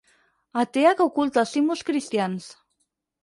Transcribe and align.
Atea 0.61 0.93
que 1.01 1.05
oculta 1.09 1.43
els 1.43 1.53
símbols 1.57 1.85
cristians. 1.91 2.47